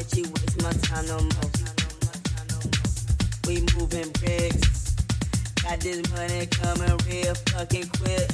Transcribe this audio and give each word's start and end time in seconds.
let 0.00 0.16
you 0.16 0.22
waste 0.22 0.62
my 0.62 0.72
time 0.72 1.06
no 1.08 1.18
more. 1.18 1.50
We 3.46 3.60
moving 3.76 4.10
bricks. 4.12 4.96
Got 5.62 5.80
this 5.80 6.00
money 6.12 6.46
coming 6.46 6.96
real 7.06 7.34
fucking 7.52 7.90
quick. 7.98 8.30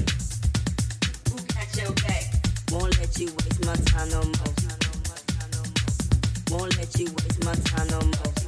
Who 1.29 1.37
your 1.77 1.93
back? 2.07 2.23
Won't 2.71 2.97
let 3.01 3.19
you 3.19 3.27
waste 3.27 3.67
my 3.67 3.75
time 3.75 4.11
no 4.11 4.23
more. 4.23 4.55
Won't 6.53 6.77
let 6.79 6.97
you 7.01 7.07
waste 7.07 7.45
my 7.45 7.55
time 7.55 7.89
no 7.89 8.01
more. 8.01 8.46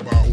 about 0.00 0.27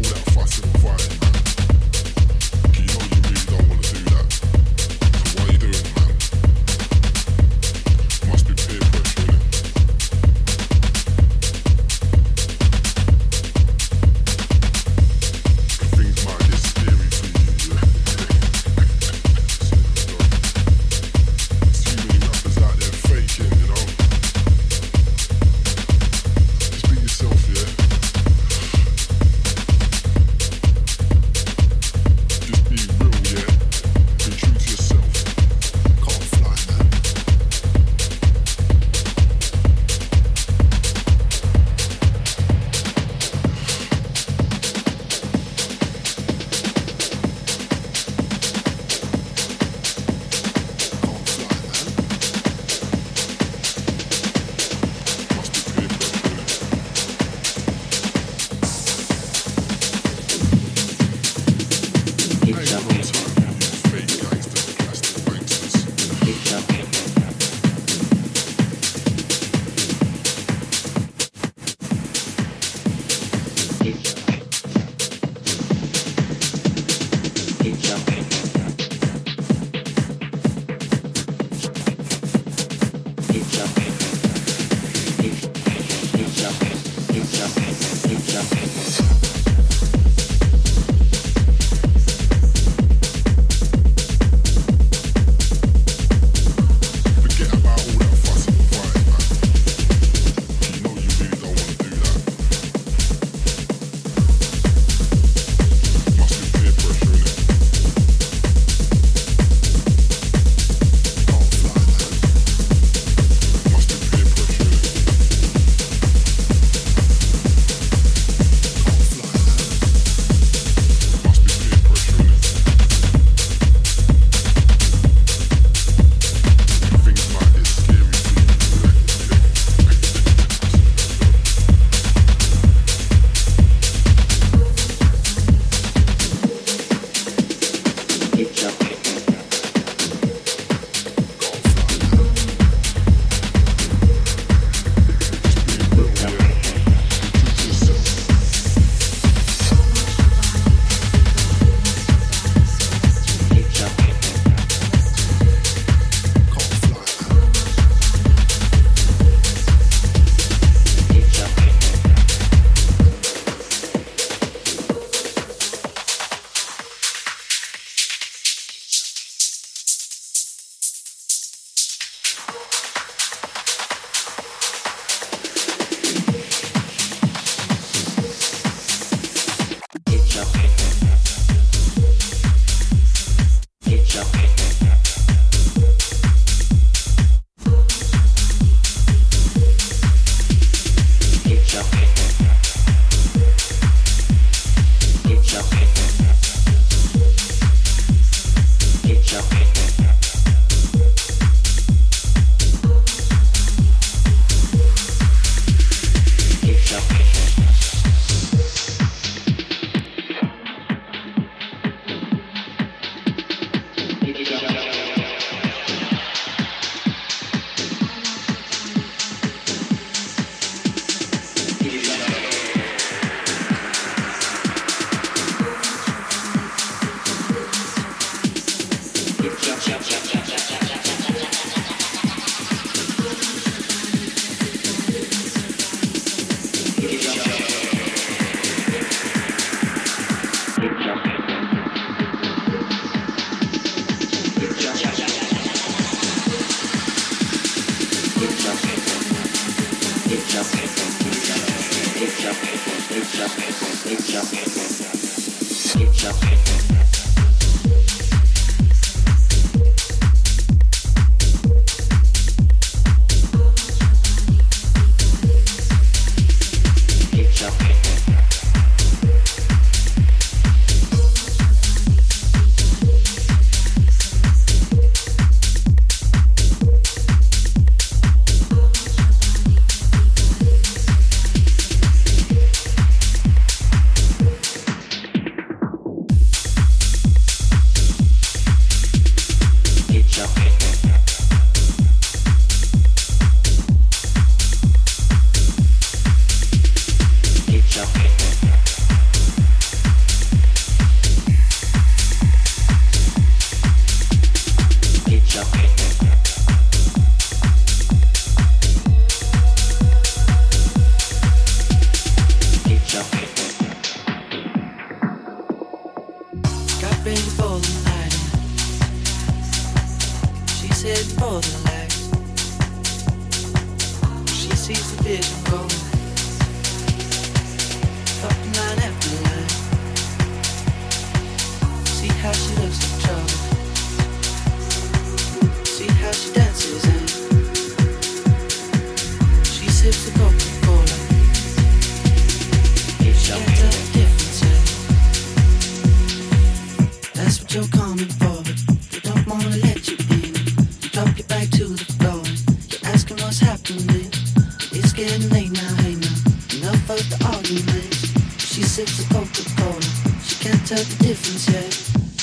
now, 355.76 355.94
hey 356.02 356.14
now, 356.16 356.36
enough 356.76 357.10
of 357.10 357.20
the 357.28 357.38
arguments. 357.44 358.32
She 358.58 358.82
sips 358.82 359.20
a 359.20 359.24
Coca-Cola, 359.32 360.00
she 360.42 360.56
can't 360.64 360.80
tell 360.86 361.02
the 361.02 361.16
difference 361.24 361.68
yet. 361.68 361.92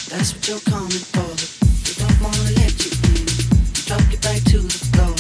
That's 0.10 0.34
what 0.34 0.48
you're 0.48 0.62
calling 0.70 1.06
for. 1.14 1.34
You 1.86 1.94
don't 1.98 2.20
wanna 2.22 2.54
let 2.62 2.74
you 2.86 2.92
in. 3.10 3.26
You 3.26 3.82
drop 3.90 4.06
your 4.14 4.22
back 4.22 4.42
to 4.54 4.60
the 4.62 4.82
floor. 4.94 5.16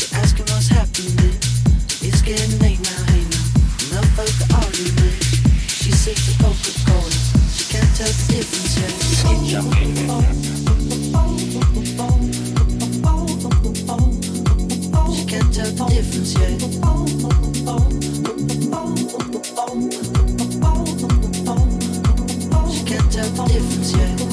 You're 0.00 0.14
asking 0.20 0.48
what's 0.48 0.68
happening. 0.68 1.36
It's 2.00 2.22
getting 2.22 2.56
late 2.64 2.80
now, 2.80 3.02
hey 3.12 3.24
now, 3.28 3.44
enough 3.92 4.16
of 4.16 4.30
the 4.40 4.46
arguments. 4.56 5.28
She 5.68 5.92
sips 5.92 6.32
a 6.32 6.34
Coca-Cola, 6.40 7.12
she 7.52 7.64
can't 7.68 7.92
tell 7.96 8.08
the 8.08 8.24
difference 8.32 8.80
yet. 8.80 8.92
Keep 9.28 9.40
jumping. 9.44 9.92
She 15.12 15.24
can't 15.26 15.52
tell 15.52 15.70
the 15.72 15.84
difference 15.92 16.32
yet. 16.34 17.07
Yeah. 23.96 24.27